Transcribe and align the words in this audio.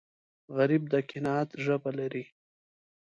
غریب 0.55 0.83
د 0.93 0.93
قناعت 1.09 1.49
ژبه 1.65 1.91
لري 1.99 2.25